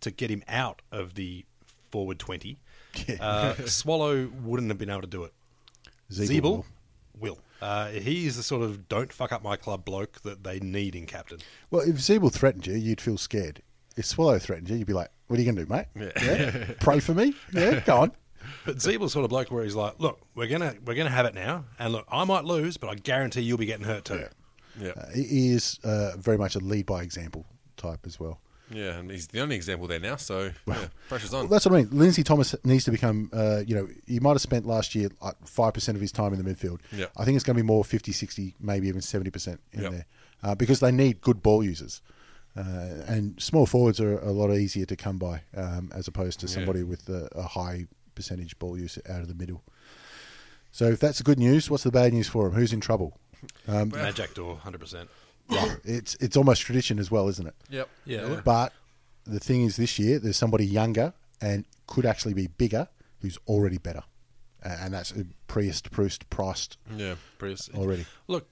[0.00, 1.44] to get him out of the
[1.90, 2.58] forward 20.
[3.20, 5.32] Uh, Swallow wouldn't have been able to do it.
[6.10, 6.64] Ziebell Ziebell
[7.20, 7.38] will.
[7.60, 10.94] Uh, he is the sort of don't fuck up my club bloke that they need
[10.94, 11.38] in captain.
[11.70, 13.62] Well, if Ziebell threatened you, you'd feel scared.
[13.96, 16.14] If Swallow threatened you, you'd be like, "What are you going to do, mate?
[16.22, 16.74] Yeah.
[16.80, 17.34] Pray for me?
[17.52, 18.12] Yeah, go on."
[18.64, 21.34] But Ziebell's sort of bloke where he's like, look, we're gonna we're gonna have it
[21.34, 24.24] now, and look, I might lose, but I guarantee you'll be getting hurt too.
[24.80, 24.92] Yeah.
[24.96, 27.44] Uh, he he is uh, very much a lead by example
[27.76, 28.40] type as well.
[28.70, 31.40] Yeah, and he's the only example there now, so well, yeah, pressure's on.
[31.40, 31.88] Well, that's what I mean.
[31.90, 35.36] Lindsay Thomas needs to become, uh, you know, he might have spent last year like
[35.44, 36.80] 5% of his time in the midfield.
[36.92, 39.92] Yeah, I think it's going to be more 50, 60, maybe even 70% in yep.
[39.92, 40.06] there
[40.42, 42.02] uh, because they need good ball users.
[42.56, 46.48] Uh, and small forwards are a lot easier to come by um, as opposed to
[46.48, 46.86] somebody yeah.
[46.86, 49.62] with a, a, high percentage ball use out of the middle.
[50.72, 52.54] So if that's the good news, what's the bad news for him?
[52.54, 53.16] Who's in trouble?
[53.68, 55.06] Um, Majak Daw, 100%
[55.84, 57.54] it's it's almost tradition as well, isn't it?
[57.70, 57.88] Yep.
[58.04, 58.40] Yeah.
[58.44, 58.72] But
[59.24, 62.88] the thing is, this year there's somebody younger and could actually be bigger
[63.20, 64.02] who's already better,
[64.62, 66.76] and that's uh, Priest, Proust, Prost.
[66.96, 68.06] Yeah, Priest already.
[68.26, 68.46] Look,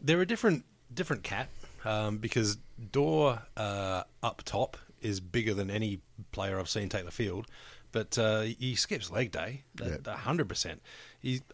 [0.00, 1.48] they're a different different cat
[1.84, 2.58] um, because
[2.92, 6.00] Daw uh, up top is bigger than any
[6.32, 7.46] player I've seen take the field.
[7.92, 10.48] But uh, he skips leg day, hundred yeah.
[10.48, 10.82] percent.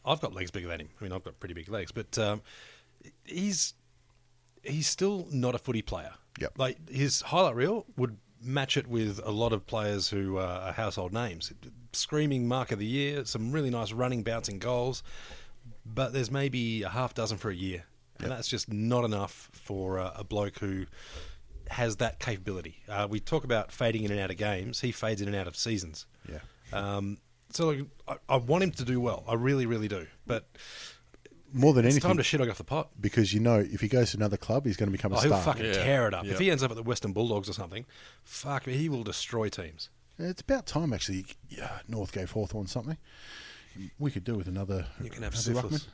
[0.07, 0.89] I've got legs bigger than him.
[0.99, 2.41] I mean, I've got pretty big legs, but um,
[3.25, 3.75] he's
[4.63, 6.13] he's still not a footy player.
[6.41, 6.53] Yep.
[6.59, 11.13] Like his highlight reel would match it with a lot of players who are household
[11.13, 11.53] names.
[11.93, 15.03] Screaming mark of the year, some really nice running, bouncing goals,
[15.85, 17.85] but there's maybe a half dozen for a year,
[18.21, 20.87] and that's just not enough for uh, a bloke who
[21.69, 22.77] has that capability.
[22.89, 24.81] Uh, we talk about fading in and out of games.
[24.81, 26.07] He fades in and out of seasons.
[26.29, 26.39] Yeah.
[26.73, 27.19] Um,
[27.51, 29.25] so like, I, I want him to do well.
[29.29, 30.07] I really, really do.
[30.27, 30.47] But
[31.53, 32.89] More than it's anything, time to shit off the pot.
[33.01, 35.21] because you know if he goes to another club, he's going to become a Oh,
[35.21, 35.43] he'll star.
[35.43, 35.73] fucking Yeah.
[35.73, 36.25] tear it up.
[36.25, 36.33] Yeah.
[36.33, 37.87] If he ends up at the Western Bulldogs or something,
[38.23, 39.89] fuck, he will destroy teams.
[40.19, 41.25] It's about time actually.
[41.49, 42.99] Yeah, North gave Hawthorn something.
[43.99, 44.87] We could do with another.
[45.03, 45.87] You can have syphilis.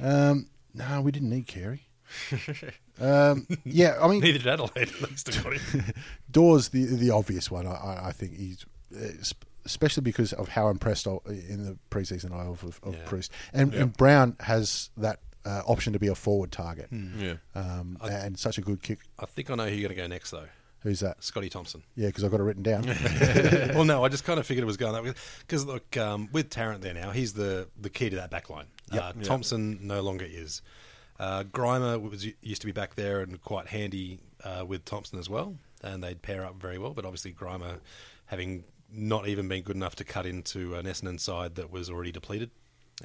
[0.00, 0.30] ruckman.
[0.30, 1.82] Um, no, we didn't need Carey.
[3.00, 4.88] um, yeah, I mean, Neither did Adelaide.
[5.02, 5.84] at least they got him.
[6.30, 7.66] Daw's the the obvious one.
[7.66, 11.78] I- I, I think he's uh, sp- especially because of how impressed I, in the
[11.90, 13.00] preseason I was of, of Yeah.
[13.04, 17.34] Proust, and, and Brown has that uh, option to be a forward target, Yeah.
[17.54, 19.00] um, and such a good kick.
[19.18, 20.46] I think I know who you're going to go next, though.
[20.80, 21.22] Who's that?
[21.22, 21.84] Scotty Thompson.
[21.94, 22.82] Yeah, because I've got it written down.
[23.74, 25.12] well, no, I just kind of figured it was going that way.
[25.40, 28.66] Because look, um, with Tarrant there now, he's the the key to that back line.
[28.90, 30.60] Uh, Thompson no longer is.
[31.20, 35.30] Uh, Grima was used to be back there and quite handy uh, with Thompson as
[35.30, 36.94] well, and they'd pair up very well.
[36.94, 37.78] But obviously, Grima
[38.26, 42.12] having not even been good enough to cut into an Essendon side that was already
[42.12, 42.50] depleted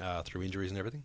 [0.00, 1.04] uh, through injuries and everything.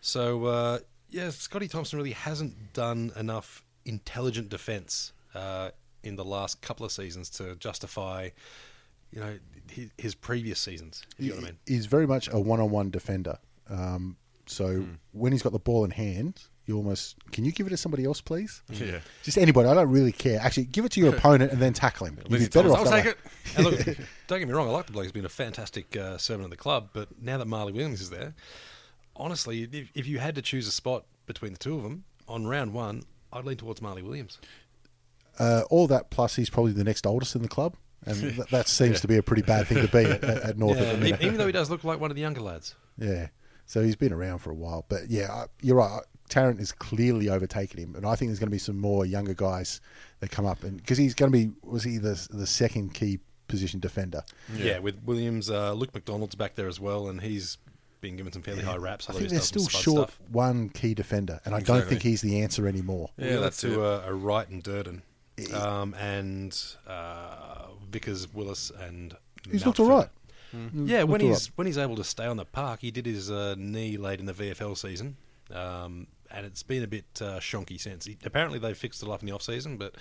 [0.00, 0.78] So uh,
[1.10, 5.70] yeah, Scotty Thompson really hasn't done enough intelligent defence uh,
[6.02, 8.30] in the last couple of seasons to justify,
[9.10, 9.38] you know,
[9.70, 11.02] his, his previous seasons.
[11.18, 11.58] if You know what I mean?
[11.66, 13.38] He's very much a one-on-one defender.
[13.68, 14.16] Um,
[14.46, 14.90] so Hmm.
[15.12, 18.04] when he's got the ball in hand, you almost can you give it to somebody
[18.04, 18.62] else, please?
[18.72, 18.98] Yeah.
[19.22, 19.68] Just anybody.
[19.68, 20.40] I don't really care.
[20.40, 22.18] Actually, give it to your opponent and then tackle him.
[22.28, 23.14] You'd be better Thomas, off I'll take way.
[23.56, 23.86] it.
[23.86, 25.04] Look, don't get me wrong, I like the bloke.
[25.04, 26.90] He's been a fantastic uh, servant of the club.
[26.92, 28.34] But now that Marley Williams is there,
[29.14, 32.46] honestly, if, if you had to choose a spot between the two of them on
[32.46, 33.02] round one,
[33.32, 34.38] I'd lean towards Marley Williams.
[35.38, 37.74] Uh, all that plus he's probably the next oldest in the club,
[38.06, 40.78] and th- that seems to be a pretty bad thing to be at, at North
[40.78, 41.22] Yeah, at the minute.
[41.22, 42.74] even though he does look like one of the younger lads.
[42.96, 43.28] Yeah.
[43.66, 44.86] So he's been around for a while.
[44.88, 46.00] But yeah, you're right.
[46.28, 47.94] Tarrant is clearly overtaken him.
[47.94, 49.80] And I think there's going to be some more younger guys
[50.20, 50.62] that come up.
[50.64, 54.22] and Because he's going to be, was he the, the second key position defender?
[54.54, 57.58] Yeah, with Williams, uh, Luke McDonald's back there as well, and he's
[58.00, 59.08] been given some fairly high raps.
[59.08, 60.20] I although think he's they're still short stuff.
[60.30, 61.40] one key defender.
[61.44, 63.10] And I don't think he's the answer anymore.
[63.16, 65.02] Yeah, We'll that's to uh, a Wright and Durdin,
[65.54, 69.16] um, and uh, Vickers, Willis, and
[69.50, 69.90] He's looked Mountford.
[69.92, 70.08] all right.
[70.52, 73.06] Yeah, when looked all he's when he's able to stay on the park, he did
[73.06, 75.16] his uh, knee late in the VFL season,
[75.52, 78.08] um, and it's been a bit uh, shonky since.
[78.24, 79.94] Apparently, they fixed it up in the off season, but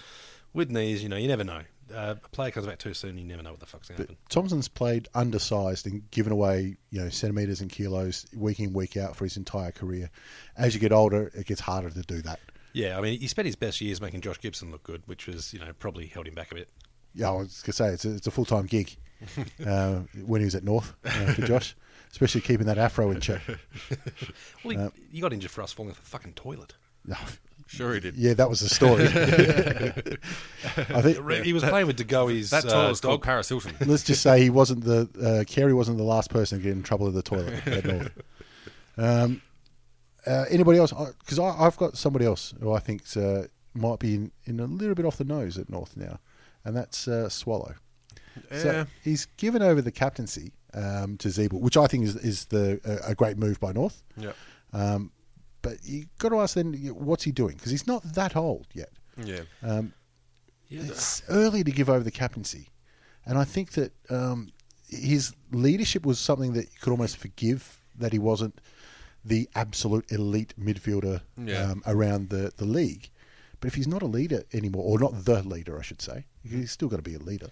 [0.54, 1.62] with knees, you know, you never know.
[1.94, 4.04] Uh, a player comes back too soon, you never know what the fuck's going to
[4.04, 4.18] happen.
[4.30, 9.16] Thompson's played undersized and given away, you know, centimetres and kilos week in, week out
[9.16, 10.10] for his entire career.
[10.58, 12.40] As you get older, it gets harder to do that.
[12.74, 15.54] Yeah, I mean, he spent his best years making Josh Gibson look good, which was,
[15.54, 16.70] you know, probably held him back a bit.
[17.14, 18.98] Yeah, I was going to say, it's a, it's a full time gig
[19.66, 21.76] uh, when he was at North uh, for Josh,
[22.16, 23.42] especially keeping that afro in check.
[24.64, 26.74] Well, he, Uh, he got injured for us falling off a fucking toilet.
[27.06, 27.18] No.
[27.68, 28.16] Sure he did.
[28.16, 29.04] Yeah, that was the story.
[30.96, 31.44] I think.
[31.44, 33.26] He was playing with DeGoey's That uh, toilet was called dog.
[33.26, 33.76] Paris Hilton.
[33.86, 36.84] Let's just say he wasn't the uh, Carey wasn't the last person to get in
[36.84, 38.12] trouble in the toilet at North.
[38.98, 39.42] Um,
[40.26, 40.94] uh, anybody else?
[41.20, 44.96] Because I've got somebody else who I think uh, might be in, in a little
[44.96, 46.20] bit off the nose at North now,
[46.64, 47.76] and that's uh, Swallow.
[48.52, 48.62] Yeah.
[48.62, 52.80] So he's given over the captaincy um, to Ziebell, which I think is is the
[52.86, 54.04] a, a great move by North.
[54.18, 54.34] Yeah.
[54.74, 55.12] Um,
[55.62, 57.56] but you got to ask then, what's he doing?
[57.56, 58.92] Because he's not that old yet.
[59.18, 59.42] Yeah.
[59.64, 59.94] Um,
[60.70, 62.70] It's early to give over the captaincy,
[63.26, 64.50] and I think that um,
[64.90, 68.60] his leadership was something that you could almost forgive that he wasn't
[69.24, 71.72] the absolute elite midfielder Yeah.
[71.72, 73.10] um, around the, the league.
[73.60, 76.72] But if he's not a leader anymore, or not the leader, I should say, he's
[76.72, 77.50] still got to be a leader.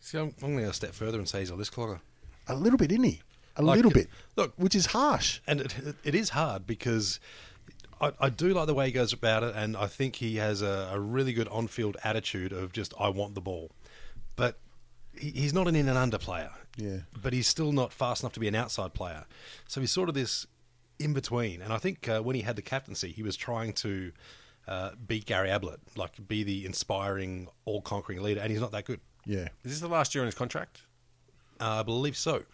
[0.00, 2.00] See, I'm, I'm going to go a step further and say he's a list clogger.
[2.48, 3.20] A little bit, isn't he?
[3.56, 4.08] A Like, little bit.
[4.36, 5.40] look- which is harsh.
[5.46, 7.20] And it, it is hard because
[8.00, 10.60] I, I do like the way he goes about it, and I think he has
[10.62, 13.70] a, a really good on field attitude of just, I want the ball.
[14.36, 14.58] But
[15.16, 16.50] he, he's not an in and under player.
[16.76, 16.98] Yeah.
[17.22, 19.24] But he's still not fast enough to be an outside player.
[19.68, 20.46] So he's sort of this
[20.98, 21.62] in between.
[21.62, 24.10] And I think uh, when he had the captaincy, he was trying to
[24.66, 28.84] uh, beat Gary Ablett, like be the inspiring, all conquering leader, and he's not that
[28.86, 28.98] good.
[29.24, 29.48] Yeah.
[29.62, 30.80] Is this the last year on his contract?
[31.60, 32.44] Uh, I believe so.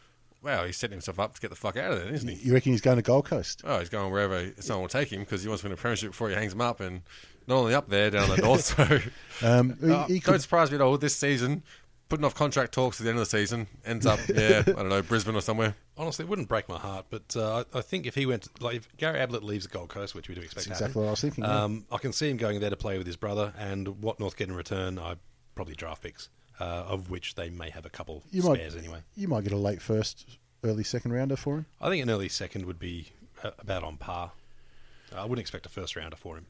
[0.42, 2.36] Wow, he's setting himself up to get the fuck out of there, isn't he?
[2.36, 3.60] You reckon he's going to Gold Coast?
[3.64, 6.12] Oh, he's going wherever someone will take him because he wants to win a premiership
[6.12, 7.02] before he hangs him up, and
[7.46, 8.64] not only up there, down the north.
[8.64, 9.00] So,
[9.46, 10.96] Um, he- Uh, he don't could, surprise me at all.
[10.96, 11.62] This season,
[12.08, 14.88] putting off contract talks at the end of the season, ends up, yeah, I don't
[14.88, 15.74] know, Brisbane or somewhere.
[15.98, 18.76] Honestly, it wouldn't break my heart, but uh, I I think if he went, like
[18.76, 21.02] if Gary Ablett leaves the Gold Coast, which we do expect That's to exactly happen,
[21.02, 21.64] what I was thinking, yeah.
[21.64, 24.38] Um, I can see him going there to play with his brother, and what North
[24.38, 25.16] get in return, I
[25.54, 29.00] probably draft picks, uh, of which they may have a couple you might, spares anyway.
[29.16, 31.66] you might get a late first, early second rounder for him.
[31.80, 34.32] I think an early second would be uh, about on par.
[35.14, 36.46] I wouldn't expect a first rounder for him,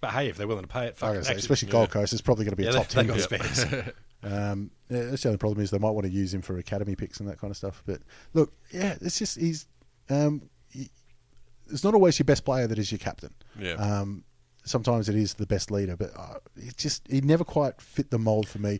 [0.00, 1.24] but hey, if they're willing to pay it, fuck it.
[1.24, 3.06] say, especially Gold Coast, it's probably going to be a top they, ten.
[3.06, 3.64] they got spares.
[4.24, 6.96] Um, yeah, that's the only problem is they might want to use him for academy
[6.96, 7.82] picks and that kind of stuff.
[7.84, 8.00] But
[8.32, 9.66] look, yeah, it's just he's.
[10.08, 10.88] Um, he,
[11.70, 13.34] it's not always your best player that is your captain.
[13.58, 13.74] Yeah.
[13.74, 14.24] Um,
[14.64, 18.18] sometimes it is the best leader, but uh, it just he never quite fit the
[18.18, 18.78] mold for me,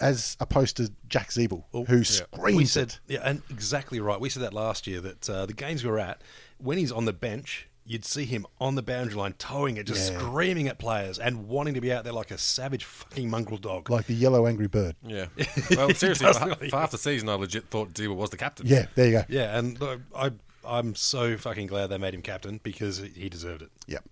[0.00, 2.68] as opposed to Jack Ziebell, who screams we it.
[2.68, 4.20] said, yeah, and exactly right.
[4.20, 6.20] We said that last year that uh, the games we were at,
[6.58, 10.12] when he's on the bench, you'd see him on the boundary line, towing it, just
[10.12, 10.18] Yeah.
[10.18, 13.88] screaming at players and wanting to be out there like a savage fucking mongrel dog.
[13.90, 14.96] like the yellow angry bird.
[15.06, 15.26] Yeah.
[15.70, 16.68] Well, seriously, does for, really.
[16.68, 18.66] for half the season, I legit thought Zeeble was the captain.
[18.66, 19.24] Yeah, there you go.
[19.28, 20.32] yeah, and look, I,
[20.64, 23.70] I'm so fucking glad they made him captain because he deserved it.
[23.86, 24.04] Yep.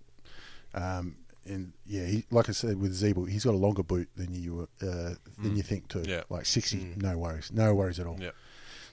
[0.73, 4.33] Um, and yeah, he, like I said with Ziebell, he's got a longer boot than
[4.33, 6.03] you uh, than you think too.
[6.05, 6.23] Yeah.
[6.29, 8.17] Like sixty, no worries, no worries at all.
[8.19, 8.31] Yeah.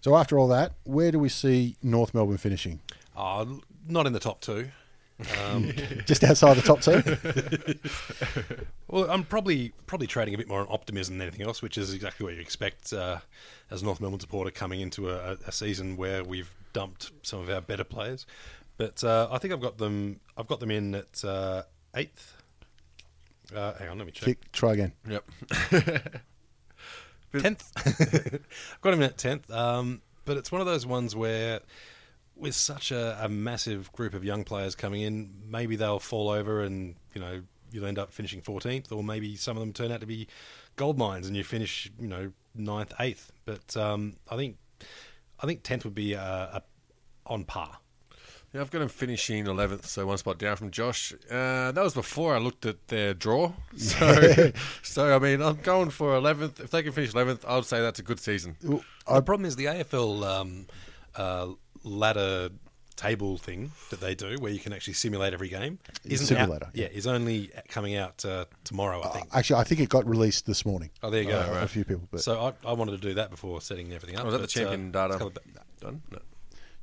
[0.00, 2.80] So after all that, where do we see North Melbourne finishing?
[3.16, 4.68] Oh, not in the top two.
[5.44, 5.72] Um,
[6.06, 8.56] Just outside the top two.
[8.88, 11.94] Well, I'm probably probably trading a bit more on optimism than anything else, which is
[11.94, 13.20] exactly what you expect uh,
[13.70, 17.48] as a North Melbourne supporter coming into a, a season where we've dumped some of
[17.48, 18.26] our better players.
[18.76, 20.20] But uh, I think I've got them.
[20.36, 21.62] I've got them in at uh,
[21.96, 22.36] eighth.
[23.54, 24.26] Uh, hang on, let me check.
[24.26, 24.92] Kick, try again.
[25.08, 25.24] Yep.
[27.40, 27.72] Tenth.
[27.76, 28.40] I've
[28.82, 29.50] got him in at tenth.
[29.50, 31.60] Um, but it's one of those ones where,
[32.36, 36.62] with such a, a massive group of young players coming in, maybe they'll fall over
[36.62, 40.00] and you know you'll end up finishing fourteenth, or maybe some of them turn out
[40.00, 40.28] to be
[40.76, 43.32] gold mines and you finish you know ninth, eighth.
[43.44, 44.58] But um, I think
[45.40, 46.62] I think tenth would be uh, a,
[47.26, 47.78] on par.
[48.52, 51.14] Yeah, I've got them finishing 11th, so one spot down from Josh.
[51.30, 53.52] Uh, that was before I looked at their draw.
[53.78, 56.60] So, so I mean, I'm going for 11th.
[56.60, 58.56] If they can finish 11th, I would say that's a good season.
[58.62, 60.66] the problem is the AFL um,
[61.16, 61.48] uh,
[61.82, 62.50] ladder
[62.96, 66.76] table thing that they do, where you can actually simulate every game, isn't Simulator, out,
[66.76, 69.02] yeah, is only coming out uh, tomorrow.
[69.02, 69.26] I think.
[69.32, 70.90] Actually, I think it got released this morning.
[71.02, 71.40] oh, there you go.
[71.40, 74.16] Uh, A few people, but So I, I wanted to do that before setting everything
[74.16, 74.22] up.
[74.22, 76.02] Oh, was that the champion uh, data it's done?
[76.10, 76.18] No.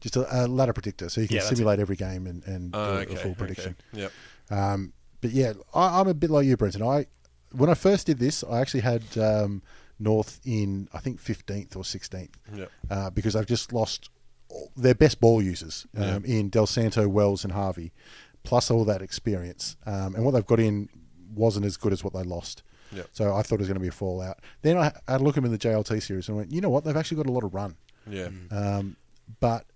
[0.01, 2.95] Just a, a ladder predictor, so you can Yeah, simulate every game and, and Oh,
[2.97, 3.37] do okay, a full okay.
[3.37, 3.75] prediction.
[3.93, 4.11] Yep.
[4.49, 6.81] Um, but yeah, I, I'm a bit like you, Brenton.
[6.83, 7.07] I
[7.51, 9.61] when I first did this, I actually had um,
[9.99, 12.71] North in I think 15th or 16th Yep.
[12.89, 14.09] uh, because I've just lost
[14.49, 17.91] all- their best ball users um, in Dal Santo, Wells, and Harvey,
[18.43, 19.75] plus all that experience.
[19.85, 20.89] Um, and what they've got in
[21.35, 22.63] wasn't as good as what they lost.
[22.93, 23.07] Yep.
[23.11, 24.39] So I thought it was going to be a fallout.
[24.63, 26.69] Then I, had a look at them in the JLT series and went, you know
[26.69, 26.83] what?
[26.85, 27.75] They've actually got a lot of run.
[28.09, 28.29] Yeah.
[28.49, 28.95] Um,
[29.39, 29.68] but uh,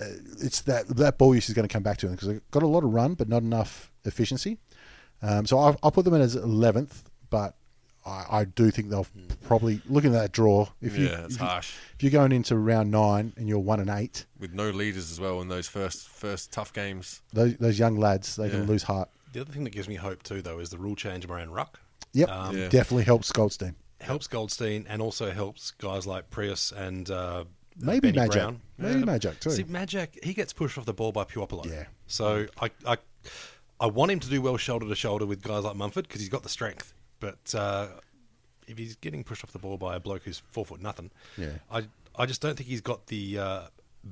[0.00, 2.62] it's that that ball use is going to come back to them because they've got
[2.62, 4.58] a lot of run, but not enough efficiency.
[5.22, 7.54] Um, so I'll, I'll put them in as eleventh, but
[8.04, 9.06] I, I do think they'll
[9.44, 10.68] probably looking at that draw.
[10.82, 11.72] If you, Yeah, it's if, you harsh.
[11.96, 15.18] if you're going into round nine and you're one and eight, With no leaders as
[15.20, 17.22] well in those first first tough games.
[17.32, 18.50] those, those young lads they Yeah.
[18.52, 19.08] can lose heart.
[19.32, 21.80] The other thing that gives me hope too, though, is the rule change around ruck.
[22.12, 22.68] Yep, Um, Yeah.
[22.68, 23.74] definitely helps Goldstein.
[24.00, 27.44] Helps Goldstein and also helps guys like Prius and uh,
[27.78, 28.32] Maybe Benny Majak.
[28.32, 28.60] Brown.
[28.78, 29.50] Maybe Majak too.
[29.50, 31.64] See, Majak, he gets pushed off the ball by Puopolo.
[31.66, 31.84] Yeah.
[32.06, 32.96] So I, I,
[33.80, 36.28] I want him to do well shoulder to shoulder with guys like Mumford because he's
[36.30, 36.94] got the strength.
[37.20, 37.88] But uh,
[38.68, 41.48] if he's getting pushed off the ball by a bloke who's four foot nothing, Yeah.
[41.70, 41.84] I
[42.16, 43.60] I just don't think he's got the uh,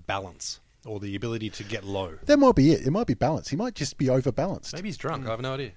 [0.06, 2.18] balance or the ability to get low.
[2.26, 2.84] That might be it.
[2.86, 3.48] It might be balance.
[3.48, 4.72] He might just be overbalanced.
[4.74, 5.26] Maybe he's drunk.
[5.26, 5.70] I have no idea.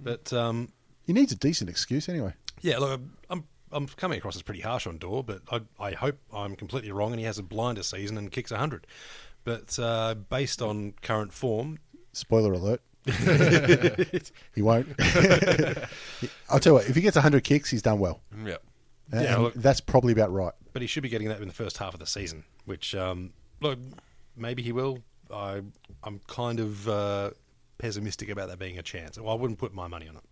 [0.00, 0.68] But um,
[1.06, 2.32] He needs a decent excuse anyway.
[2.62, 6.18] yeah, look, I'm I'm coming across as pretty harsh on Daw, but I I hope
[6.32, 8.86] I'm completely wrong and he has a blinder season and kicks hundred.
[9.44, 11.78] But uh, based on current form,
[12.12, 12.82] Spoiler alert.
[14.54, 14.88] he won't.
[16.48, 18.20] I'll tell you what, if he gets 100 kicks, he's done well.
[18.44, 18.56] Yeah.
[19.12, 20.52] And Yeah, look- that's probably about right.
[20.72, 22.44] but he should be getting that in the first half of the season.
[22.64, 23.78] Which um, look,
[24.36, 24.98] maybe he will.
[25.32, 25.62] I
[26.04, 27.30] I'm kind of uh,
[27.78, 29.18] pessimistic about that being a chance.
[29.18, 30.22] Well, I wouldn't put my money on it.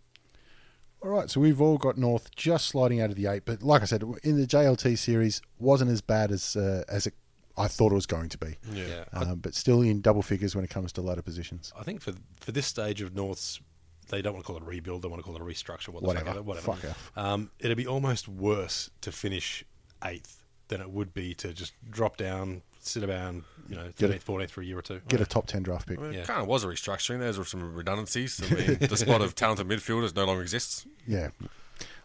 [1.01, 3.83] All right, so we've all got North just sliding out of the eight, but like
[3.83, 7.15] I said, in the JLT series, wasn't as bad as uh, as it,
[7.57, 8.57] I thought it was going to be.
[8.73, 11.73] Yeah, I, Um, but still in double figures when it comes to ladder positions.
[11.79, 13.61] I think for for this stage of North's,
[14.09, 15.03] they don't want to call it a rebuild.
[15.03, 15.91] They want to call it a restructure.
[15.91, 16.27] What the Whatever.
[16.27, 16.73] Fuck, ever, whatever.
[16.75, 17.13] Fuck off.
[17.17, 19.65] Um, it'd be almost worse to finish
[20.05, 23.97] eighth than it would be to just drop down, sit around, you know, Get it.
[23.97, 25.01] thirteenth, fourteenth for a year or two.
[25.09, 25.99] Get a top 10 draft pick.
[25.99, 26.21] I mean, Yeah.
[26.21, 27.19] It kind of was a restructuring.
[27.21, 28.41] There were some redundancies.
[28.51, 30.87] I mean, the spot of talented midfielders no longer exists.
[31.07, 31.29] Yeah.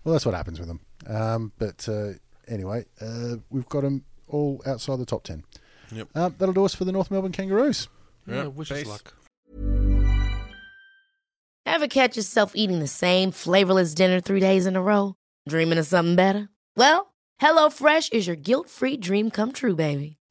[0.04, 0.80] Well, that's what happens with them.
[1.08, 2.14] Um, but uh,
[2.48, 5.44] anyway, uh, we've got them all outside the top 10.
[5.92, 6.08] Yep.
[6.16, 7.88] Um, that'll do us for the North Melbourne Kangaroos.
[8.28, 9.14] Yeah, Yeah, wish us luck.
[11.66, 15.16] Ever catch yourself eating the same flavorless dinner three days in a row?
[15.48, 16.50] Dreaming of something better?
[16.76, 20.18] Well, HelloFresh is your guilt free dream come true, baby.